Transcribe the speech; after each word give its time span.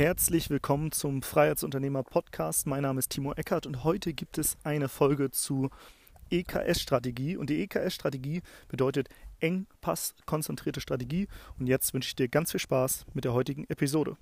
Herzlich 0.00 0.48
willkommen 0.48 0.92
zum 0.92 1.20
Freiheitsunternehmer 1.20 2.02
Podcast. 2.02 2.66
Mein 2.66 2.84
Name 2.84 3.00
ist 3.00 3.10
Timo 3.10 3.34
Eckert 3.34 3.66
und 3.66 3.84
heute 3.84 4.14
gibt 4.14 4.38
es 4.38 4.56
eine 4.64 4.88
Folge 4.88 5.30
zu 5.30 5.68
EKS-Strategie. 6.30 7.36
Und 7.36 7.50
die 7.50 7.60
EKS-Strategie 7.60 8.40
bedeutet 8.68 9.10
engpasskonzentrierte 9.40 10.80
Strategie. 10.80 11.28
Und 11.58 11.66
jetzt 11.66 11.92
wünsche 11.92 12.06
ich 12.08 12.16
dir 12.16 12.28
ganz 12.28 12.50
viel 12.50 12.60
Spaß 12.60 13.04
mit 13.12 13.26
der 13.26 13.34
heutigen 13.34 13.66
Episode. 13.68 14.16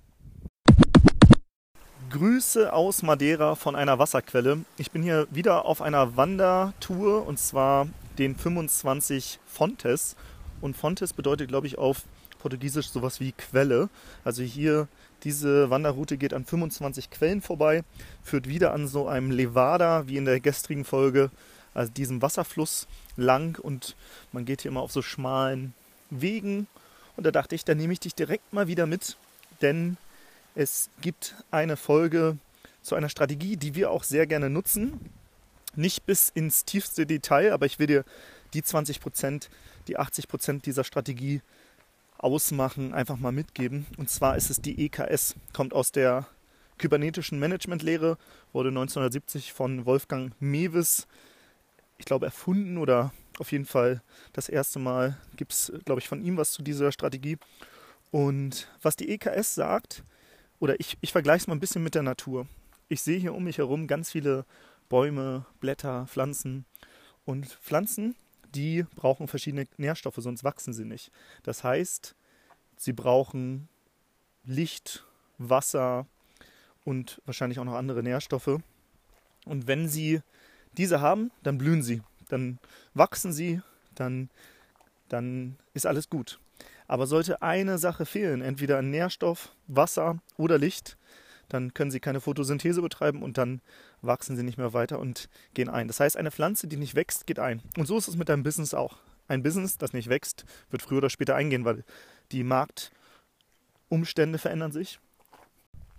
Grüße 2.09 2.73
aus 2.73 3.01
Madeira 3.01 3.55
von 3.55 3.77
einer 3.77 3.99
Wasserquelle. 3.99 4.65
Ich 4.75 4.91
bin 4.91 5.01
hier 5.01 5.29
wieder 5.31 5.63
auf 5.63 5.81
einer 5.81 6.17
Wandertour 6.17 7.25
und 7.25 7.39
zwar 7.39 7.87
den 8.17 8.35
25 8.35 9.39
Fontes. 9.45 10.17
Und 10.59 10.75
Fontes 10.75 11.13
bedeutet, 11.13 11.47
glaube 11.47 11.67
ich, 11.67 11.77
auf 11.77 12.03
Portugiesisch 12.39 12.89
sowas 12.89 13.19
wie 13.19 13.33
Quelle. 13.33 13.89
Also 14.23 14.43
hier 14.43 14.87
diese 15.23 15.69
Wanderroute 15.69 16.17
geht 16.17 16.33
an 16.33 16.45
25 16.45 17.09
Quellen 17.11 17.41
vorbei, 17.41 17.83
führt 18.23 18.47
wieder 18.47 18.73
an 18.73 18.87
so 18.87 19.07
einem 19.07 19.31
Levada, 19.31 20.07
wie 20.07 20.17
in 20.17 20.25
der 20.25 20.39
gestrigen 20.39 20.85
Folge, 20.85 21.29
also 21.73 21.91
diesem 21.91 22.21
Wasserfluss 22.21 22.87
lang 23.15 23.59
und 23.59 23.95
man 24.31 24.45
geht 24.45 24.61
hier 24.61 24.71
immer 24.71 24.81
auf 24.81 24.91
so 24.91 25.01
schmalen 25.01 25.73
Wegen. 26.09 26.67
Und 27.15 27.25
da 27.25 27.31
dachte 27.31 27.55
ich, 27.55 27.65
da 27.65 27.75
nehme 27.75 27.93
ich 27.93 27.99
dich 27.99 28.15
direkt 28.15 28.53
mal 28.53 28.67
wieder 28.67 28.85
mit, 28.85 29.17
denn 29.61 29.97
es 30.55 30.89
gibt 31.01 31.35
eine 31.51 31.77
Folge 31.77 32.37
zu 32.81 32.95
einer 32.95 33.09
Strategie, 33.09 33.57
die 33.57 33.75
wir 33.75 33.91
auch 33.91 34.03
sehr 34.03 34.25
gerne 34.25 34.49
nutzen. 34.49 34.99
Nicht 35.75 36.05
bis 36.05 36.29
ins 36.29 36.65
tiefste 36.65 37.05
Detail, 37.05 37.53
aber 37.53 37.65
ich 37.65 37.77
will 37.77 37.87
dir 37.87 38.03
die 38.53 38.63
20 38.63 38.99
Prozent, 38.99 39.49
die 39.87 39.97
80 39.97 40.27
Prozent 40.27 40.65
dieser 40.65 40.83
Strategie 40.83 41.41
ausmachen, 42.19 42.93
einfach 42.93 43.17
mal 43.17 43.31
mitgeben. 43.31 43.85
Und 43.97 44.09
zwar 44.09 44.37
ist 44.37 44.49
es 44.49 44.61
die 44.61 44.85
EKS, 44.85 45.35
kommt 45.53 45.73
aus 45.73 45.91
der 45.91 46.27
kybernetischen 46.77 47.39
Managementlehre, 47.39 48.17
wurde 48.53 48.69
1970 48.69 49.53
von 49.53 49.85
Wolfgang 49.85 50.33
Mewes, 50.39 51.07
ich 51.97 52.05
glaube, 52.05 52.25
erfunden 52.25 52.77
oder 52.77 53.11
auf 53.39 53.51
jeden 53.51 53.65
Fall 53.65 54.01
das 54.33 54.49
erste 54.49 54.79
Mal 54.79 55.17
gibt 55.35 55.53
es, 55.53 55.71
glaube 55.85 56.01
ich, 56.01 56.07
von 56.07 56.21
ihm 56.21 56.37
was 56.37 56.51
zu 56.51 56.61
dieser 56.61 56.91
Strategie. 56.91 57.37
Und 58.11 58.67
was 58.81 58.95
die 58.95 59.09
EKS 59.09 59.55
sagt, 59.55 60.03
oder 60.59 60.79
ich, 60.79 60.97
ich 61.01 61.11
vergleiche 61.11 61.43
es 61.43 61.47
mal 61.47 61.55
ein 61.55 61.59
bisschen 61.59 61.83
mit 61.83 61.95
der 61.95 62.03
Natur. 62.03 62.47
Ich 62.87 63.01
sehe 63.01 63.19
hier 63.19 63.33
um 63.33 63.43
mich 63.43 63.57
herum 63.59 63.87
ganz 63.87 64.11
viele 64.11 64.45
Bäume, 64.89 65.45
Blätter, 65.59 66.07
Pflanzen. 66.07 66.65
Und 67.25 67.47
Pflanzen 67.47 68.15
die 68.55 68.83
brauchen 68.95 69.27
verschiedene 69.27 69.65
Nährstoffe, 69.77 70.17
sonst 70.17 70.43
wachsen 70.43 70.73
sie 70.73 70.85
nicht. 70.85 71.11
Das 71.43 71.63
heißt, 71.63 72.15
sie 72.77 72.93
brauchen 72.93 73.67
Licht, 74.43 75.05
Wasser 75.37 76.07
und 76.83 77.21
wahrscheinlich 77.25 77.59
auch 77.59 77.65
noch 77.65 77.75
andere 77.75 78.03
Nährstoffe. 78.03 78.59
Und 79.45 79.67
wenn 79.67 79.87
sie 79.87 80.21
diese 80.77 81.01
haben, 81.01 81.31
dann 81.43 81.57
blühen 81.57 81.83
sie, 81.83 82.01
dann 82.29 82.59
wachsen 82.93 83.33
sie, 83.33 83.61
dann, 83.95 84.29
dann 85.07 85.57
ist 85.73 85.85
alles 85.85 86.09
gut. 86.09 86.39
Aber 86.87 87.05
sollte 87.05 87.41
eine 87.41 87.77
Sache 87.77 88.05
fehlen, 88.05 88.41
entweder 88.41 88.79
ein 88.79 88.89
Nährstoff, 88.89 89.55
Wasser 89.67 90.19
oder 90.37 90.57
Licht, 90.57 90.97
dann 91.49 91.73
können 91.73 91.91
sie 91.91 91.99
keine 91.99 92.21
Photosynthese 92.21 92.81
betreiben 92.81 93.21
und 93.21 93.37
dann 93.37 93.61
wachsen 94.01 94.37
sie 94.37 94.43
nicht 94.43 94.57
mehr 94.57 94.73
weiter 94.73 94.99
und 94.99 95.29
gehen 95.53 95.69
ein. 95.69 95.87
Das 95.87 95.99
heißt, 95.99 96.15
eine 96.15 96.31
Pflanze, 96.31 96.67
die 96.67 96.77
nicht 96.77 96.95
wächst, 96.95 97.27
geht 97.27 97.39
ein. 97.39 97.61
Und 97.77 97.87
so 97.87 97.97
ist 97.97 98.07
es 98.07 98.15
mit 98.15 98.29
deinem 98.29 98.43
Business 98.43 98.73
auch. 98.73 98.97
Ein 99.27 99.43
Business, 99.43 99.77
das 99.77 99.93
nicht 99.93 100.09
wächst, 100.09 100.45
wird 100.69 100.81
früher 100.81 100.99
oder 100.99 101.09
später 101.09 101.35
eingehen, 101.35 101.65
weil 101.65 101.83
die 102.31 102.43
Marktumstände 102.43 104.37
verändern 104.37 104.71
sich. 104.71 104.99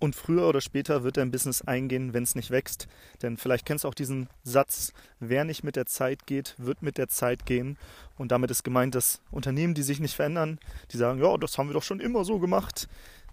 Und 0.00 0.16
früher 0.16 0.48
oder 0.48 0.62
später 0.62 1.04
wird 1.04 1.18
dein 1.18 1.30
Business 1.30 1.60
eingehen, 1.60 2.14
wenn 2.14 2.22
es 2.22 2.34
nicht 2.34 2.50
wächst. 2.50 2.88
Denn 3.20 3.36
vielleicht 3.36 3.66
kennst 3.66 3.84
du 3.84 3.88
auch 3.88 3.94
diesen 3.94 4.28
Satz, 4.42 4.94
wer 5.19 5.44
nicht 5.44 5.62
mit 5.62 5.76
der 5.76 5.84
Zeit 5.84 6.26
geht, 6.26 6.54
wird 6.56 6.80
mit 6.80 6.96
der 6.96 7.08
Zeit 7.08 7.44
gehen. 7.44 7.76
Und 8.16 8.32
damit 8.32 8.50
ist 8.50 8.64
gemeint, 8.64 8.94
dass 8.94 9.20
Unternehmen, 9.30 9.75
die 9.75 9.82
sich 9.82 10.00
nicht 10.00 10.16
verändern, 10.16 10.58
die 10.91 10.96
sagen, 10.96 11.20
ja, 11.20 11.36
das 11.36 11.58
haben 11.58 11.69
wir 11.69 11.75
doch 11.75 11.82
schon 11.82 12.00
immer 12.00 12.25
so 12.25 12.38
gemacht, 12.38 12.88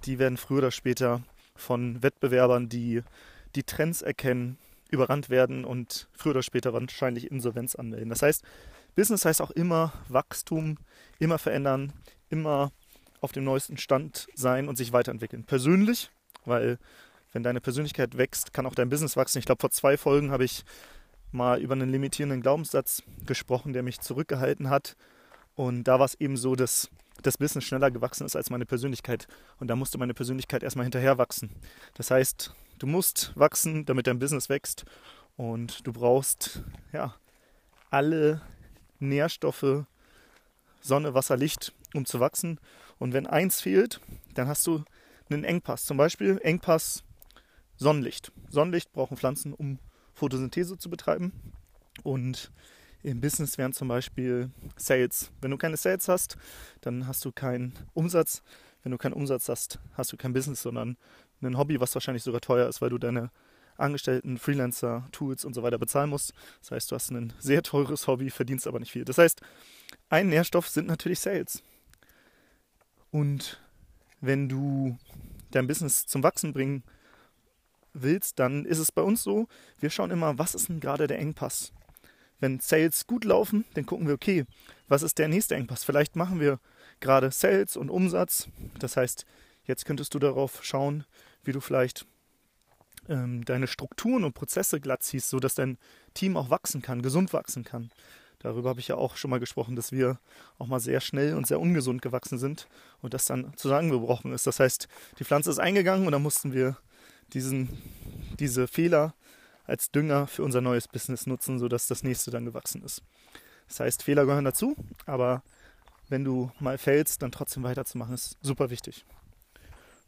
die 0.05 0.19
werden 0.19 0.37
früher 0.37 0.57
oder 0.57 0.71
später 0.71 1.23
von 1.57 2.01
Wettbewerbern, 2.03 2.69
die 2.69 3.03
die 3.55 3.63
Trends 3.63 4.01
erkennen, 4.01 4.57
überrannt 4.89 5.29
werden 5.29 5.65
und 5.65 6.07
früher 6.13 6.31
oder 6.31 6.43
später 6.43 6.73
wahrscheinlich 6.73 7.29
Insolvenz 7.29 7.75
anmelden. 7.75 8.09
Das 8.09 8.21
heißt, 8.21 8.43
Business 8.95 9.25
heißt 9.25 9.41
auch 9.41 9.51
immer 9.51 9.93
Wachstum, 10.07 10.77
immer 11.19 11.37
verändern, 11.37 11.93
immer 12.29 12.71
auf 13.21 13.31
dem 13.31 13.43
neuesten 13.43 13.77
Stand 13.77 14.27
sein 14.35 14.67
und 14.67 14.77
sich 14.77 14.93
weiterentwickeln. 14.93 15.43
Persönlich, 15.43 16.11
weil 16.45 16.77
wenn 17.33 17.43
deine 17.43 17.61
Persönlichkeit 17.61 18.17
wächst, 18.17 18.53
kann 18.53 18.65
auch 18.65 18.75
dein 18.75 18.89
Business 18.89 19.17
wachsen. 19.17 19.39
Ich 19.39 19.45
glaube, 19.45 19.59
vor 19.59 19.71
zwei 19.71 19.97
Folgen 19.97 20.31
habe 20.31 20.45
ich 20.45 20.63
mal 21.31 21.61
über 21.61 21.73
einen 21.73 21.89
limitierenden 21.89 22.41
Glaubenssatz 22.41 23.03
gesprochen, 23.25 23.73
der 23.73 23.83
mich 23.83 23.99
zurückgehalten 23.99 24.69
hat. 24.69 24.95
Und 25.55 25.83
da 25.83 25.99
war 25.99 26.05
es 26.05 26.15
eben 26.15 26.37
so, 26.37 26.55
dass 26.55 26.89
das 27.21 27.37
Business 27.37 27.63
schneller 27.63 27.91
gewachsen 27.91 28.25
ist 28.25 28.35
als 28.35 28.49
meine 28.49 28.65
Persönlichkeit. 28.65 29.27
Und 29.59 29.67
da 29.67 29.75
musste 29.75 29.97
meine 29.97 30.13
Persönlichkeit 30.13 30.63
erstmal 30.63 30.85
hinterher 30.85 31.17
wachsen. 31.17 31.51
Das 31.95 32.11
heißt, 32.11 32.53
du 32.79 32.87
musst 32.87 33.31
wachsen, 33.35 33.85
damit 33.85 34.07
dein 34.07 34.19
Business 34.19 34.49
wächst. 34.49 34.85
Und 35.35 35.85
du 35.85 35.93
brauchst 35.93 36.63
ja 36.91 37.15
alle 37.89 38.41
Nährstoffe, 38.99 39.85
Sonne, 40.81 41.13
Wasser, 41.13 41.37
Licht, 41.37 41.73
um 41.93 42.05
zu 42.05 42.19
wachsen. 42.19 42.59
Und 42.99 43.13
wenn 43.13 43.27
eins 43.27 43.61
fehlt, 43.61 43.99
dann 44.33 44.47
hast 44.47 44.65
du 44.67 44.83
einen 45.29 45.43
Engpass. 45.43 45.85
Zum 45.85 45.97
Beispiel 45.97 46.39
Engpass 46.43 47.03
Sonnenlicht. 47.77 48.31
Sonnenlicht 48.49 48.91
brauchen 48.91 49.17
Pflanzen, 49.17 49.53
um 49.53 49.79
Photosynthese 50.13 50.77
zu 50.77 50.89
betreiben. 50.89 51.31
Und 52.03 52.51
im 53.07 53.21
Business 53.21 53.57
wären 53.57 53.73
zum 53.73 53.87
Beispiel 53.87 54.51
Sales. 54.75 55.31
Wenn 55.41 55.51
du 55.51 55.57
keine 55.57 55.77
Sales 55.77 56.07
hast, 56.07 56.37
dann 56.81 57.07
hast 57.07 57.23
du 57.23 57.31
keinen 57.31 57.73
Umsatz. 57.93 58.43
Wenn 58.83 58.91
du 58.91 58.97
keinen 58.97 59.13
Umsatz 59.13 59.47
hast, 59.49 59.79
hast 59.93 60.11
du 60.11 60.17
kein 60.17 60.33
Business, 60.33 60.61
sondern 60.61 60.97
ein 61.41 61.57
Hobby, 61.57 61.79
was 61.79 61.95
wahrscheinlich 61.95 62.23
sogar 62.23 62.41
teuer 62.41 62.67
ist, 62.67 62.81
weil 62.81 62.89
du 62.89 62.97
deine 62.97 63.31
Angestellten, 63.77 64.37
Freelancer, 64.37 65.07
Tools 65.11 65.45
und 65.45 65.53
so 65.53 65.63
weiter 65.63 65.77
bezahlen 65.77 66.09
musst. 66.09 66.33
Das 66.61 66.71
heißt, 66.71 66.91
du 66.91 66.95
hast 66.95 67.11
ein 67.11 67.31
sehr 67.39 67.63
teures 67.63 68.07
Hobby, 68.07 68.29
verdienst 68.29 68.67
aber 68.67 68.79
nicht 68.79 68.91
viel. 68.91 69.05
Das 69.05 69.17
heißt, 69.17 69.41
ein 70.09 70.29
Nährstoff 70.29 70.67
sind 70.67 70.87
natürlich 70.87 71.19
Sales. 71.19 71.63
Und 73.11 73.61
wenn 74.19 74.49
du 74.49 74.97
dein 75.51 75.67
Business 75.67 76.05
zum 76.07 76.23
Wachsen 76.23 76.53
bringen 76.53 76.83
willst, 77.93 78.39
dann 78.39 78.65
ist 78.65 78.79
es 78.79 78.91
bei 78.91 79.01
uns 79.01 79.23
so, 79.23 79.47
wir 79.79 79.91
schauen 79.91 80.11
immer, 80.11 80.37
was 80.37 80.55
ist 80.55 80.69
denn 80.69 80.79
gerade 80.79 81.07
der 81.07 81.19
Engpass? 81.19 81.71
Wenn 82.39 82.59
Sales 82.59 83.07
gut 83.07 83.25
laufen, 83.25 83.65
dann 83.73 83.85
gucken 83.85 84.07
wir, 84.07 84.13
okay, 84.13 84.45
was 84.87 85.01
ist 85.01 85.17
der 85.17 85.27
nächste 85.27 85.55
Engpass? 85.55 85.83
Vielleicht 85.83 86.15
machen 86.15 86.39
wir 86.39 86.59
gerade 86.99 87.31
Sales 87.31 87.77
und 87.77 87.89
Umsatz. 87.89 88.47
Das 88.79 88.97
heißt, 88.97 89.25
jetzt 89.65 89.85
könntest 89.85 90.13
du 90.13 90.19
darauf 90.19 90.63
schauen, 90.63 91.05
wie 91.43 91.51
du 91.51 91.59
vielleicht 91.59 92.05
ähm, 93.09 93.43
deine 93.45 93.67
Strukturen 93.67 94.23
und 94.23 94.33
Prozesse 94.33 94.79
glatt 94.79 95.03
ziehst, 95.03 95.29
sodass 95.29 95.55
dein 95.55 95.77
Team 96.13 96.37
auch 96.37 96.49
wachsen 96.49 96.81
kann, 96.81 97.01
gesund 97.01 97.33
wachsen 97.33 97.63
kann. 97.63 97.91
Darüber 98.39 98.69
habe 98.69 98.79
ich 98.79 98.87
ja 98.87 98.95
auch 98.95 99.17
schon 99.17 99.31
mal 99.31 99.39
gesprochen, 99.39 99.75
dass 99.75 99.91
wir 99.91 100.19
auch 100.59 100.67
mal 100.67 100.79
sehr 100.79 101.01
schnell 101.01 101.33
und 101.33 101.47
sehr 101.47 101.59
ungesund 101.59 102.01
gewachsen 102.01 102.37
sind 102.37 102.67
und 103.01 103.13
das 103.13 103.25
dann 103.25 103.51
zusammengebrochen 103.55 104.31
ist. 104.31 104.45
Das 104.45 104.59
heißt, 104.59 104.87
die 105.17 105.23
Pflanze 105.23 105.49
ist 105.49 105.59
eingegangen 105.59 106.05
und 106.05 106.11
dann 106.11 106.21
mussten 106.21 106.53
wir 106.53 106.77
diesen, 107.33 107.69
diese 108.39 108.67
Fehler 108.67 109.15
als 109.67 109.91
Dünger 109.91 110.27
für 110.27 110.43
unser 110.43 110.61
neues 110.61 110.87
Business 110.87 111.27
nutzen, 111.27 111.59
sodass 111.59 111.87
das 111.87 112.01
nächste 112.01 112.31
dann 112.31 112.45
gewachsen 112.45 112.81
ist. 112.83 113.03
Das 113.67 113.81
heißt, 113.81 114.03
Fehler 114.03 114.25
gehören 114.25 114.45
dazu, 114.45 114.75
aber 115.05 115.43
wenn 116.09 116.23
du 116.23 116.51
mal 116.59 116.77
fällst, 116.77 117.21
dann 117.21 117.31
trotzdem 117.31 117.63
weiterzumachen, 117.63 118.13
ist 118.13 118.37
super 118.41 118.69
wichtig. 118.69 119.05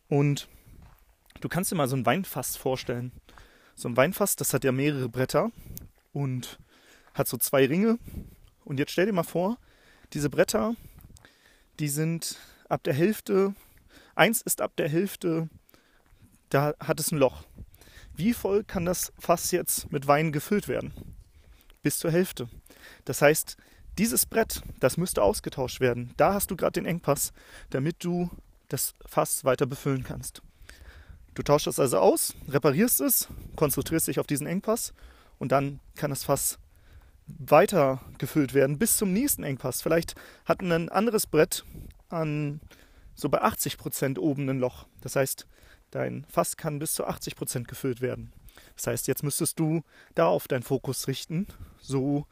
Und 0.07 0.47
du 1.41 1.49
kannst 1.49 1.71
dir 1.71 1.75
mal 1.75 1.89
so 1.89 1.97
ein 1.97 2.05
Weinfass 2.05 2.55
vorstellen. 2.55 3.11
So 3.75 3.89
ein 3.89 3.97
Weinfass, 3.97 4.35
das 4.35 4.53
hat 4.53 4.63
ja 4.63 4.71
mehrere 4.71 5.09
Bretter 5.09 5.51
und 6.13 6.57
hat 7.13 7.27
so 7.27 7.37
zwei 7.37 7.65
Ringe. 7.65 7.99
Und 8.63 8.79
jetzt 8.79 8.91
stell 8.91 9.05
dir 9.05 9.13
mal 9.13 9.23
vor, 9.23 9.57
diese 10.13 10.29
Bretter, 10.29 10.75
die 11.79 11.89
sind 11.89 12.37
ab 12.69 12.83
der 12.83 12.93
Hälfte, 12.93 13.53
eins 14.15 14.41
ist 14.41 14.61
ab 14.61 14.73
der 14.77 14.89
Hälfte, 14.89 15.49
da 16.49 16.73
hat 16.79 16.99
es 16.99 17.11
ein 17.11 17.19
Loch. 17.19 17.43
Wie 18.19 18.33
voll 18.33 18.65
kann 18.65 18.83
das 18.83 19.13
Fass 19.17 19.51
jetzt 19.51 19.93
mit 19.93 20.05
Wein 20.05 20.33
gefüllt 20.33 20.67
werden? 20.67 20.91
Bis 21.83 21.99
zur 21.99 22.11
Hälfte. 22.11 22.49
Das 23.05 23.21
heißt, 23.21 23.55
dieses 23.97 24.25
Brett, 24.25 24.61
das 24.81 24.97
müsste 24.97 25.23
ausgetauscht 25.23 25.79
werden. 25.79 26.13
Da 26.17 26.33
hast 26.33 26.51
du 26.51 26.57
gerade 26.57 26.73
den 26.73 26.85
Engpass, 26.85 27.31
damit 27.69 28.03
du 28.03 28.29
das 28.67 28.93
Fass 29.05 29.45
weiter 29.45 29.65
befüllen 29.65 30.03
kannst. 30.03 30.41
Du 31.33 31.43
tauschst 31.43 31.67
es 31.67 31.79
also 31.79 31.99
aus, 31.99 32.35
reparierst 32.49 32.99
es, 32.99 33.29
konzentrierst 33.55 34.09
dich 34.09 34.19
auf 34.19 34.27
diesen 34.27 34.47
Engpass 34.47 34.93
und 35.37 35.53
dann 35.53 35.79
kann 35.95 36.09
das 36.09 36.25
Fass 36.25 36.59
weiter 37.25 38.01
gefüllt 38.17 38.53
werden 38.53 38.79
bis 38.79 38.97
zum 38.97 39.13
nächsten 39.13 39.43
Engpass. 39.43 39.81
Vielleicht 39.81 40.15
hat 40.43 40.59
ein 40.59 40.89
anderes 40.89 41.25
Brett 41.25 41.63
an 42.09 42.59
so 43.15 43.29
bei 43.29 43.41
80 43.41 43.77
Prozent 43.77 44.19
oben 44.19 44.49
ein 44.49 44.59
Loch. 44.59 44.87
Das 44.99 45.15
heißt, 45.15 45.47
dein 45.91 46.25
Fass 46.29 46.57
kann 46.57 46.79
bis 46.79 46.93
zu 46.93 47.05
80 47.05 47.35
Prozent 47.35 47.67
gefüllt 47.67 48.01
werden. 48.01 48.31
Das 48.75 48.87
heißt, 48.87 49.07
jetzt 49.07 49.23
müsstest 49.23 49.59
du 49.59 49.83
darauf 50.15 50.47
deinen 50.47 50.63
Fokus 50.63 51.07
richten, 51.07 51.47
so 51.79 52.25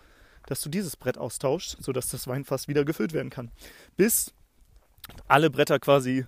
dass 0.45 0.61
du 0.61 0.69
dieses 0.69 0.95
Brett 0.95 1.17
austauschst, 1.17 1.77
sodass 1.81 2.09
das 2.09 2.25
Weinfass 2.25 2.67
wieder 2.67 2.85
gefüllt 2.85 3.13
werden 3.13 3.29
kann. 3.29 3.51
Bis 3.97 4.33
alle 5.27 5.49
Bretter 5.49 5.77
quasi 5.79 6.25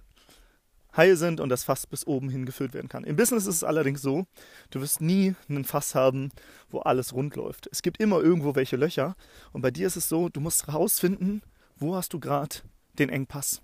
heil 0.95 1.15
sind 1.15 1.39
und 1.39 1.49
das 1.49 1.63
Fass 1.63 1.87
bis 1.87 2.05
oben 2.05 2.29
hin 2.29 2.45
gefüllt 2.45 2.73
werden 2.73 2.89
kann. 2.89 3.03
Im 3.03 3.15
Business 3.15 3.45
ist 3.45 3.55
es 3.55 3.63
allerdings 3.63 4.01
so, 4.01 4.25
du 4.71 4.81
wirst 4.81 5.01
nie 5.01 5.35
ein 5.47 5.63
Fass 5.63 5.95
haben, 5.95 6.31
wo 6.69 6.79
alles 6.79 7.13
rund 7.13 7.35
läuft. 7.35 7.69
Es 7.71 7.81
gibt 7.81 8.01
immer 8.01 8.19
irgendwo 8.19 8.55
welche 8.55 8.75
Löcher 8.75 9.15
und 9.53 9.61
bei 9.61 9.71
dir 9.71 9.87
ist 9.87 9.95
es 9.95 10.09
so, 10.09 10.29
du 10.29 10.41
musst 10.41 10.67
herausfinden, 10.67 11.41
wo 11.77 11.95
hast 11.95 12.13
du 12.13 12.19
gerade 12.19 12.57
den 12.97 13.09
Engpass? 13.09 13.61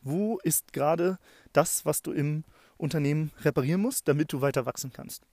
Wo 0.00 0.38
ist 0.42 0.72
gerade 0.72 1.18
das, 1.52 1.84
was 1.84 2.02
du 2.02 2.12
im 2.12 2.44
Unternehmen 2.82 3.30
reparieren 3.40 3.80
musst, 3.80 4.08
damit 4.08 4.32
du 4.32 4.40
weiter 4.40 4.66
wachsen 4.66 4.92
kannst? 4.92 5.24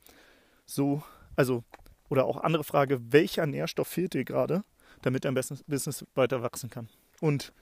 So, 0.65 1.03
also, 1.35 1.63
oder 2.09 2.25
auch 2.25 2.37
andere 2.37 2.63
Frage, 2.63 2.99
welcher 3.11 3.45
Nährstoff 3.45 3.87
fehlt 3.87 4.13
dir 4.13 4.23
gerade, 4.23 4.63
damit 5.01 5.25
dein 5.25 5.33
Business 5.33 6.05
weiter 6.15 6.41
wachsen 6.41 6.69
kann? 6.69 6.89
Und 7.19 7.53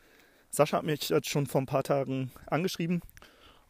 Sascha 0.49 0.77
hat 0.77 0.85
mich 0.85 1.09
jetzt 1.09 1.29
schon 1.29 1.47
vor 1.47 1.61
ein 1.61 1.65
paar 1.65 1.83
Tagen 1.83 2.31
angeschrieben 2.45 3.01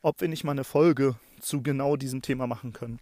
ob 0.01 0.21
wir 0.21 0.27
nicht 0.27 0.43
mal 0.43 0.51
eine 0.51 0.63
Folge 0.63 1.15
zu 1.39 1.61
genau 1.61 1.95
diesem 1.95 2.21
Thema 2.21 2.47
machen 2.47 2.73
können. 2.73 2.99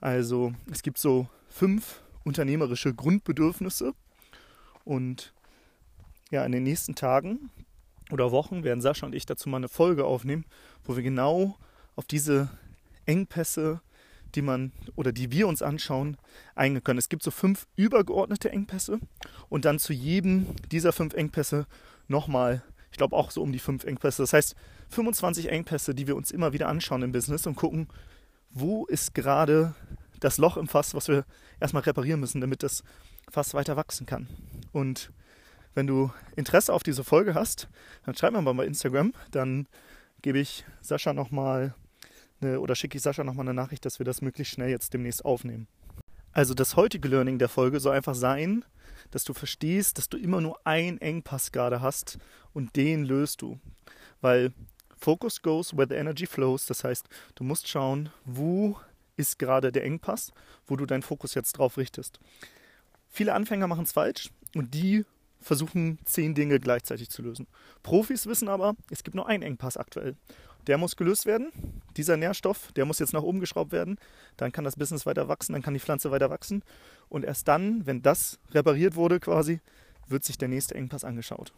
Also 0.00 0.54
es 0.70 0.82
gibt 0.82 0.98
so 0.98 1.28
fünf 1.48 2.02
unternehmerische 2.24 2.94
Grundbedürfnisse 2.94 3.92
und 4.84 5.34
ja, 6.30 6.44
in 6.44 6.52
den 6.52 6.62
nächsten 6.62 6.94
Tagen 6.94 7.50
oder 8.10 8.32
Wochen 8.32 8.64
werden 8.64 8.80
Sascha 8.80 9.06
und 9.06 9.14
ich 9.14 9.26
dazu 9.26 9.48
mal 9.48 9.58
eine 9.58 9.68
Folge 9.68 10.04
aufnehmen, 10.04 10.44
wo 10.84 10.96
wir 10.96 11.02
genau 11.02 11.56
auf 12.00 12.06
diese 12.06 12.48
Engpässe, 13.04 13.82
die 14.34 14.40
man 14.40 14.72
oder 14.96 15.12
die 15.12 15.30
wir 15.30 15.46
uns 15.46 15.60
anschauen, 15.60 16.16
eingehen 16.54 16.82
können. 16.82 16.98
Es 16.98 17.10
gibt 17.10 17.22
so 17.22 17.30
fünf 17.30 17.66
übergeordnete 17.76 18.50
Engpässe 18.50 19.00
und 19.50 19.66
dann 19.66 19.78
zu 19.78 19.92
jedem 19.92 20.46
dieser 20.72 20.94
fünf 20.94 21.12
Engpässe 21.12 21.66
nochmal 22.08 22.62
ich 22.90 22.96
glaube 22.96 23.14
auch 23.14 23.30
so 23.30 23.42
um 23.42 23.52
die 23.52 23.58
fünf 23.58 23.84
Engpässe. 23.84 24.22
Das 24.22 24.32
heißt, 24.32 24.56
25 24.88 25.50
Engpässe, 25.50 25.94
die 25.94 26.06
wir 26.06 26.16
uns 26.16 26.30
immer 26.30 26.54
wieder 26.54 26.68
anschauen 26.68 27.02
im 27.02 27.12
Business 27.12 27.46
und 27.46 27.54
gucken, 27.54 27.86
wo 28.50 28.86
ist 28.86 29.14
gerade 29.14 29.74
das 30.20 30.38
Loch 30.38 30.56
im 30.56 30.68
Fass, 30.68 30.94
was 30.94 31.08
wir 31.08 31.26
erstmal 31.60 31.82
reparieren 31.82 32.20
müssen, 32.20 32.40
damit 32.40 32.62
das 32.62 32.82
Fass 33.30 33.52
weiter 33.54 33.76
wachsen 33.76 34.06
kann. 34.06 34.26
Und 34.72 35.12
wenn 35.74 35.86
du 35.86 36.10
Interesse 36.34 36.72
auf 36.72 36.82
diese 36.82 37.04
Folge 37.04 37.34
hast, 37.34 37.68
dann 38.06 38.16
schreib 38.16 38.32
mir 38.32 38.42
mal 38.42 38.54
bei 38.54 38.66
Instagram, 38.66 39.12
dann 39.30 39.68
gebe 40.22 40.38
ich 40.38 40.64
Sascha 40.80 41.12
nochmal 41.12 41.74
oder 42.42 42.74
schicke 42.74 42.96
ich 42.96 43.02
Sascha 43.02 43.24
nochmal 43.24 43.46
eine 43.46 43.54
Nachricht, 43.54 43.84
dass 43.84 43.98
wir 43.98 44.04
das 44.04 44.22
möglichst 44.22 44.54
schnell 44.54 44.70
jetzt 44.70 44.94
demnächst 44.94 45.24
aufnehmen. 45.24 45.66
Also 46.32 46.54
das 46.54 46.76
heutige 46.76 47.08
Learning 47.08 47.38
der 47.38 47.48
Folge 47.48 47.80
soll 47.80 47.96
einfach 47.96 48.14
sein, 48.14 48.64
dass 49.10 49.24
du 49.24 49.34
verstehst, 49.34 49.98
dass 49.98 50.08
du 50.08 50.16
immer 50.16 50.40
nur 50.40 50.64
einen 50.64 50.98
Engpass 51.00 51.52
gerade 51.52 51.80
hast 51.80 52.18
und 52.52 52.76
den 52.76 53.04
löst 53.04 53.42
du. 53.42 53.58
Weil 54.20 54.52
Focus 54.96 55.42
goes 55.42 55.76
where 55.76 55.88
the 55.88 55.94
energy 55.94 56.26
flows. 56.26 56.66
Das 56.66 56.84
heißt, 56.84 57.08
du 57.34 57.44
musst 57.44 57.68
schauen, 57.68 58.10
wo 58.24 58.78
ist 59.16 59.38
gerade 59.38 59.72
der 59.72 59.84
Engpass, 59.84 60.32
wo 60.66 60.76
du 60.76 60.86
deinen 60.86 61.02
Fokus 61.02 61.34
jetzt 61.34 61.52
drauf 61.52 61.78
richtest. 61.78 62.20
Viele 63.08 63.34
Anfänger 63.34 63.66
machen 63.66 63.84
es 63.84 63.92
falsch 63.92 64.30
und 64.54 64.74
die 64.74 65.04
versuchen 65.40 65.98
zehn 66.04 66.34
Dinge 66.34 66.60
gleichzeitig 66.60 67.10
zu 67.10 67.22
lösen. 67.22 67.46
Profis 67.82 68.26
wissen 68.26 68.48
aber, 68.48 68.76
es 68.90 69.02
gibt 69.02 69.14
nur 69.14 69.26
einen 69.26 69.42
Engpass 69.42 69.76
aktuell. 69.76 70.16
Der 70.66 70.78
muss 70.78 70.96
gelöst 70.96 71.26
werden. 71.26 71.50
Dieser 71.96 72.16
Nährstoff, 72.16 72.72
der 72.72 72.84
muss 72.84 72.98
jetzt 72.98 73.12
nach 73.12 73.22
oben 73.22 73.40
geschraubt 73.40 73.72
werden. 73.72 73.98
Dann 74.36 74.52
kann 74.52 74.64
das 74.64 74.76
Business 74.76 75.06
weiter 75.06 75.28
wachsen, 75.28 75.52
dann 75.52 75.62
kann 75.62 75.74
die 75.74 75.80
Pflanze 75.80 76.10
weiter 76.10 76.30
wachsen. 76.30 76.62
Und 77.08 77.24
erst 77.24 77.48
dann, 77.48 77.86
wenn 77.86 78.02
das 78.02 78.38
repariert 78.52 78.94
wurde 78.94 79.20
quasi, 79.20 79.60
wird 80.06 80.24
sich 80.24 80.38
der 80.38 80.48
nächste 80.48 80.74
Engpass 80.74 81.04
angeschaut. 81.04 81.52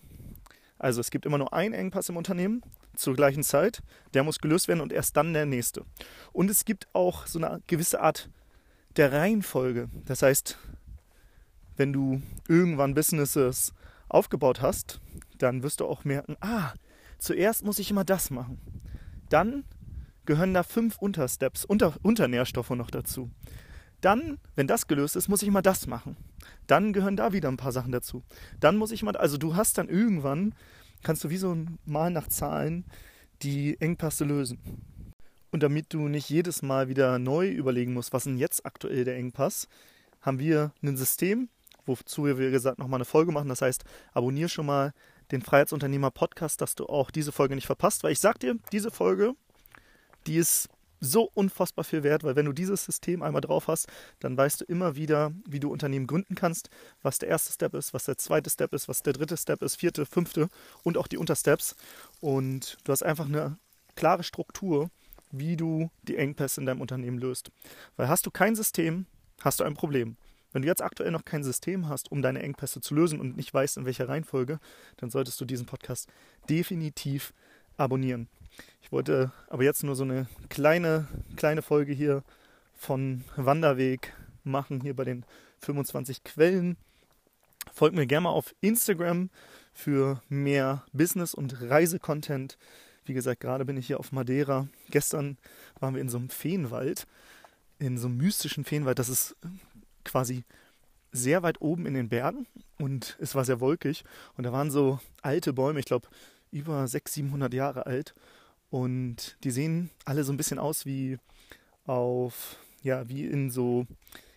Also 0.79 1.01
es 1.01 1.11
gibt 1.11 1.27
immer 1.27 1.39
nur 1.39 1.53
einen 1.53 1.75
Engpass 1.75 2.09
im 2.09 2.17
Unternehmen 2.17 2.63
zur 2.97 3.15
gleichen 3.15 3.43
Zeit. 3.43 3.83
Der 4.15 4.25
muss 4.25 4.41
gelöst 4.41 4.69
werden 4.69 4.81
und 4.81 4.93
erst 4.93 5.17
dann 5.17 5.33
der 5.33 5.47
nächste. 5.47 5.85
Und 6.33 6.51
es 6.51 6.65
gibt 6.65 6.89
auch 6.93 7.27
so 7.27 7.39
eine 7.39 7.63
gewisse 7.67 8.01
Art 8.01 8.29
der 8.97 9.13
Reihenfolge. 9.13 9.89
Das 10.07 10.23
heißt, 10.23 10.59
wenn 11.77 11.93
du 11.93 12.21
irgendwann 12.49 12.95
Businesses 12.95 13.73
aufgebaut 14.09 14.61
hast, 14.61 15.01
dann 15.39 15.63
wirst 15.63 15.81
du 15.81 15.87
auch 15.87 16.05
merken, 16.05 16.37
ah, 16.41 16.73
zuerst 17.19 17.65
muss 17.65 17.79
ich 17.79 17.91
immer 17.91 18.05
das 18.05 18.31
machen. 18.31 18.61
Dann 19.33 19.65
gehören 20.27 20.53
da 20.53 20.63
fünf 20.63 20.99
Untersteps, 20.99 21.65
Unter, 21.65 21.95
Unternährstoffe 22.03 22.71
noch 22.71 22.91
dazu. 22.91 23.31
Dann, 24.03 24.39
wenn 24.57 24.67
das 24.67 24.89
gelöst 24.89 25.17
ist, 25.17 25.29
muss 25.29 25.43
ich 25.43 25.51
mal 25.51 25.63
das 25.63 25.87
machen. 25.87 26.17
Dann 26.67 26.93
gehören 26.93 27.17
da 27.17 27.33
wieder 27.33 27.49
ein 27.49 27.57
paar 27.57 27.73
Sachen 27.73 27.93
dazu. 27.93 28.23
Dann 28.61 28.77
muss 28.77 28.91
ich 28.91 29.03
mal, 29.03 29.17
also 29.17 29.39
du 29.39 29.57
hast 29.57 29.79
dann 29.79 29.89
irgendwann, 29.89 30.55
kannst 31.03 31.25
du 31.25 31.31
wie 31.31 31.37
so 31.39 31.57
mal 31.85 32.11
nach 32.11 32.29
Zahlen 32.29 32.85
die 33.43 33.81
Engpasse 33.81 34.25
lösen. 34.25 34.59
Und 35.51 35.63
damit 35.63 35.95
du 35.95 36.09
nicht 36.09 36.29
jedes 36.29 36.63
Mal 36.63 36.89
wieder 36.89 37.19
neu 37.19 37.49
überlegen 37.49 37.95
musst, 37.95 38.13
was 38.13 38.25
denn 38.25 38.39
jetzt 38.39 38.67
aktuell 38.67 39.05
der 39.05 39.17
Engpass, 39.17 39.69
haben 40.21 40.39
wir 40.39 40.73
ein 40.83 40.97
System, 40.97 41.49
wozu 41.87 42.27
wir, 42.27 42.39
wie 42.39 42.51
gesagt, 42.51 42.79
nochmal 42.79 42.99
eine 42.99 43.05
Folge 43.05 43.33
machen. 43.33 43.49
Das 43.49 43.63
heißt, 43.63 43.85
abonniere 44.13 44.49
schon 44.49 44.67
mal 44.67 44.93
den 45.33 45.43
Freiheitsunternehmer 45.43 46.11
Podcast, 46.11 46.61
dass 46.61 46.75
du 46.75 46.87
auch 46.87 47.11
diese 47.11 47.33
Folge 47.33 47.55
nicht 47.55 47.67
verpasst, 47.67 48.05
weil 48.05 48.13
ich 48.13 48.21
sag 48.21 48.39
dir, 48.39 48.57
diese 48.71 48.91
Folge, 48.91 49.35
die 50.27 50.37
ist 50.37 50.69
so 51.01 51.29
unfassbar 51.35 51.85
viel 51.85 52.05
wert, 52.05 52.23
weil 52.23 52.37
wenn 52.37 52.47
du 52.47 52.53
dieses 52.53 52.85
System 52.85 53.23
einmal 53.23 53.41
drauf 53.41 53.67
hast, 53.67 53.89
dann 54.21 54.37
weißt 54.37 54.61
du 54.61 54.65
immer 54.67 54.95
wieder, 54.95 55.33
wie 55.49 55.59
du 55.59 55.71
Unternehmen 55.71 56.07
gründen 56.07 56.37
kannst, 56.37 56.71
was 57.03 57.19
der 57.19 57.29
erste 57.29 57.53
Step 57.53 57.75
ist, 57.75 57.93
was 57.93 58.05
der 58.05 58.19
zweite 58.19 58.49
Step 58.51 58.73
ist, 58.73 58.89
was 58.89 59.03
der 59.03 59.13
dritte 59.13 59.37
Step 59.37 59.63
ist, 59.63 59.77
vierte, 59.77 60.07
fünfte 60.07 60.49
und 60.85 60.97
auch 60.97 61.09
die 61.09 61.17
Untersteps. 61.19 61.75
Und 62.21 62.79
du 62.85 62.93
hast 62.93 63.03
einfach 63.03 63.27
eine 63.27 63.59
klare 63.97 64.23
Struktur, 64.23 64.91
wie 65.33 65.57
du 65.57 65.91
die 66.03 66.17
Engpässe 66.17 66.61
in 66.61 66.67
deinem 66.67 66.81
Unternehmen 66.81 67.19
löst. 67.19 67.51
Weil 67.97 68.09
hast 68.09 68.25
du 68.25 68.31
kein 68.31 68.55
System, 68.55 69.07
hast 69.41 69.59
du 69.59 69.65
ein 69.65 69.75
Problem. 69.75 70.17
Wenn 70.53 70.63
du 70.63 70.69
jetzt 70.69 70.83
aktuell 70.83 71.11
noch 71.11 71.25
kein 71.25 71.45
System 71.45 71.89
hast, 71.89 72.11
um 72.13 72.23
deine 72.23 72.43
Engpässe 72.43 72.81
zu 72.81 72.95
lösen 72.95 73.21
und 73.21 73.37
nicht 73.37 73.53
weißt, 73.53 73.79
in 73.79 73.85
welcher 73.85 74.09
Reihenfolge, 74.09 74.61
dann 74.99 75.11
solltest 75.11 75.41
du 75.41 75.45
diesen 75.45 75.67
Podcast 75.67 76.09
definitiv 76.49 77.33
abonnieren. 77.77 78.29
Ich 78.83 78.93
wollte 78.93 79.33
aber 79.49 79.65
jetzt 79.65 79.83
nur 79.83 79.97
so 79.97 80.05
eine 80.05 80.27
kleine, 80.49 81.09
kleine 81.37 81.63
Folge 81.63 81.93
hier 81.93 82.23
von 82.75 83.25
Wanderweg 83.37 84.15
machen, 84.45 84.81
hier 84.81 84.95
bei 84.95 85.05
den 85.05 85.25
25 85.61 86.25
Quellen. 86.25 86.77
Folgt 87.73 87.97
mir 87.97 88.07
gerne 88.07 88.25
mal 88.25 88.31
auf 88.31 88.55
Instagram 88.61 89.31
für 89.73 90.21
mehr 90.29 90.85
Business- 90.93 91.35
und 91.35 91.63
Reisecontent. 91.63 92.59
Wie 93.05 93.15
gesagt, 93.15 93.41
gerade 93.41 93.65
bin 93.65 93.77
ich 93.77 93.87
hier 93.87 93.99
auf 93.99 94.13
Madeira. 94.13 94.69
Gestern 94.91 95.39
waren 95.81 95.95
wir 95.95 96.03
in 96.03 96.09
so 96.09 96.19
einem 96.19 96.29
Feenwald, 96.29 97.07
in 97.79 97.99
so 97.99 98.09
einem 98.09 98.19
mystischen 98.19 98.65
Feenwald. 98.65 98.99
Das 98.99 99.09
ist 99.09 99.37
quasi 100.05 100.45
sehr 101.13 101.43
weit 101.43 101.61
oben 101.61 101.87
in 101.87 101.95
den 101.95 102.09
Bergen 102.09 102.47
und 102.79 103.17
es 103.21 103.35
war 103.35 103.45
sehr 103.45 103.61
wolkig 103.61 104.05
und 104.37 104.45
da 104.45 104.53
waren 104.53 104.71
so 104.71 104.99
alte 105.21 105.53
Bäume, 105.53 105.81
ich 105.81 105.87
glaube 105.87 106.09
über 106.51 106.87
600, 106.87 107.13
700 107.13 107.55
Jahre 107.55 107.87
alt 107.87 108.15
und 108.71 109.37
die 109.45 109.51
sehen 109.51 109.91
alle 110.05 110.25
so 110.25 110.33
ein 110.33 110.39
bisschen 110.39 110.59
aus 110.59 110.87
wie 110.87 111.19
auf, 111.85 112.57
ja, 112.83 113.09
wie 113.09 113.27
in 113.27 113.51
so 113.51 113.87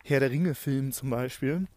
Herr 0.03 0.19
der 0.19 0.29
Ringe 0.29 0.55
Filmen 0.55 0.91
zum 0.91 1.09
Beispiel. 1.09 1.67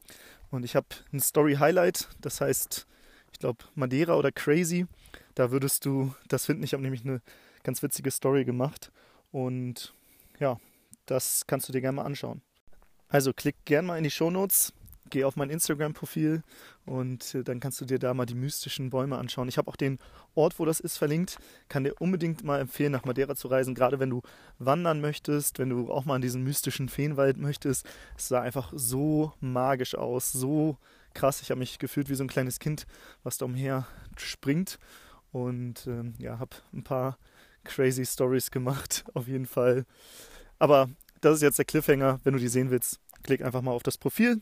Und 0.50 0.64
ich 0.64 0.74
habe 0.74 0.88
ein 1.12 1.20
Story 1.20 1.54
Highlight, 1.54 2.08
das 2.20 2.40
heißt, 2.40 2.86
ich 3.32 3.38
glaube 3.38 3.64
Madeira 3.74 4.16
oder 4.16 4.32
Crazy. 4.32 4.86
Da 5.34 5.52
würdest 5.52 5.84
du 5.84 6.14
das 6.26 6.46
finden. 6.46 6.64
Ich 6.64 6.72
habe 6.72 6.82
nämlich 6.82 7.04
eine 7.04 7.22
ganz 7.62 7.82
witzige 7.82 8.10
Story 8.10 8.44
gemacht 8.44 8.90
und 9.30 9.94
ja, 10.40 10.58
das 11.06 11.46
kannst 11.46 11.68
du 11.68 11.72
dir 11.72 11.80
gerne 11.80 11.96
mal 11.96 12.04
anschauen. 12.04 12.42
Also 13.08 13.32
klick 13.32 13.56
gerne 13.64 13.88
mal 13.88 13.96
in 13.96 14.04
die 14.04 14.10
Shownotes, 14.10 14.72
geh 15.10 15.24
auf 15.24 15.36
mein 15.36 15.50
Instagram-Profil 15.50 16.42
und 16.84 17.34
äh, 17.34 17.42
dann 17.42 17.60
kannst 17.60 17.80
du 17.80 17.84
dir 17.84 17.98
da 17.98 18.14
mal 18.14 18.26
die 18.26 18.34
mystischen 18.34 18.90
Bäume 18.90 19.16
anschauen. 19.16 19.48
Ich 19.48 19.58
habe 19.58 19.70
auch 19.70 19.76
den 19.76 19.98
Ort, 20.34 20.58
wo 20.58 20.64
das 20.64 20.80
ist, 20.80 20.98
verlinkt. 20.98 21.38
Kann 21.68 21.84
dir 21.84 21.94
unbedingt 22.00 22.44
mal 22.44 22.60
empfehlen, 22.60 22.92
nach 22.92 23.04
Madeira 23.04 23.34
zu 23.34 23.48
reisen, 23.48 23.74
gerade 23.74 23.98
wenn 23.98 24.10
du 24.10 24.22
wandern 24.58 25.00
möchtest, 25.00 25.58
wenn 25.58 25.70
du 25.70 25.90
auch 25.90 26.04
mal 26.04 26.16
in 26.16 26.22
diesen 26.22 26.42
mystischen 26.44 26.88
Feenwald 26.88 27.38
möchtest. 27.38 27.86
Es 28.16 28.28
sah 28.28 28.40
einfach 28.40 28.72
so 28.74 29.32
magisch 29.40 29.94
aus, 29.94 30.32
so 30.32 30.76
krass. 31.14 31.42
Ich 31.42 31.50
habe 31.50 31.60
mich 31.60 31.78
gefühlt 31.78 32.08
wie 32.08 32.14
so 32.14 32.24
ein 32.24 32.28
kleines 32.28 32.58
Kind, 32.58 32.86
was 33.22 33.38
da 33.38 33.46
umher 33.46 33.86
springt. 34.16 34.78
Und 35.32 35.86
ähm, 35.86 36.14
ja, 36.18 36.38
habe 36.38 36.56
ein 36.72 36.84
paar 36.84 37.18
crazy 37.64 38.04
Stories 38.06 38.50
gemacht, 38.50 39.04
auf 39.14 39.28
jeden 39.28 39.46
Fall. 39.46 39.84
Aber 40.58 40.88
das 41.20 41.36
ist 41.36 41.42
jetzt 41.42 41.58
der 41.58 41.64
Cliffhanger. 41.64 42.20
Wenn 42.24 42.34
du 42.34 42.38
die 42.38 42.48
sehen 42.48 42.70
willst, 42.70 43.00
klick 43.22 43.42
einfach 43.42 43.62
mal 43.62 43.72
auf 43.72 43.82
das 43.82 43.98
Profil 43.98 44.40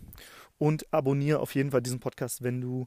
und 0.59 0.93
abonniere 0.93 1.41
auf 1.41 1.55
jeden 1.55 1.71
Fall 1.71 1.83
diesen 1.83 2.01
Podcast, 2.01 2.43
wenn 2.43 2.61
du 2.61 2.87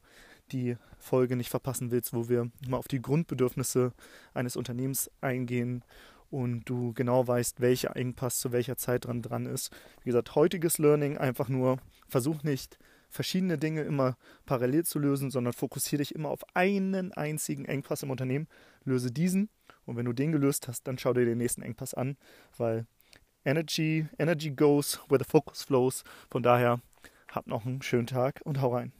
die 0.52 0.78
Folge 0.98 1.36
nicht 1.36 1.50
verpassen 1.50 1.92
willst, 1.92 2.14
wo 2.14 2.30
wir 2.30 2.50
mal 2.68 2.78
auf 2.78 2.88
die 2.88 3.02
Grundbedürfnisse 3.02 3.94
eines 4.34 4.56
Unternehmens 4.56 5.12
eingehen 5.22 5.84
und 6.32 6.66
du 6.66 6.94
genau 6.94 7.28
weißt, 7.28 7.62
welcher 7.62 7.96
Engpass 7.96 8.40
zu 8.40 8.52
welcher 8.52 8.78
Zeit 8.78 9.06
dran 9.06 9.22
dran 9.22 9.46
ist. 9.46 9.72
Wie 10.04 10.10
gesagt, 10.10 10.36
heutiges 10.36 10.78
Learning 10.78 11.18
einfach 11.18 11.50
nur, 11.50 11.78
versuch 12.08 12.44
nicht 12.44 12.80
verschiedene 13.12 13.58
Dinge 13.58 13.82
immer 13.82 14.18
parallel 14.46 14.86
zu 14.86 15.00
lösen, 15.00 15.32
sondern 15.32 15.54
fokussiere 15.54 16.00
dich 16.00 16.14
immer 16.14 16.30
auf 16.30 16.42
einen 16.54 17.12
einzigen 17.12 17.66
Engpass 17.66 18.04
im 18.04 18.12
Unternehmen, 18.12 18.48
löse 18.84 19.12
diesen 19.12 19.50
und 19.86 19.98
wenn 19.98 20.06
du 20.06 20.14
den 20.14 20.32
gelöst 20.32 20.68
hast, 20.68 20.88
dann 20.88 21.00
schau 21.00 21.14
dir 21.14 21.26
den 21.26 21.40
nächsten 21.40 21.64
Engpass 21.64 21.96
an, 21.96 22.18
weil 22.58 22.86
Energy, 23.46 24.08
Energy 24.20 24.50
goes 24.50 25.00
where 25.08 25.20
the 25.20 25.26
focus 25.26 25.64
flows. 25.64 26.04
Von 26.30 26.44
daher, 26.44 26.82
hab 27.32 27.48
noch 27.48 27.66
einen 27.66 27.82
schönen 27.82 28.08
Tag 28.08 28.42
und 28.44 28.62
hau 28.62 28.74
rein. 28.76 28.92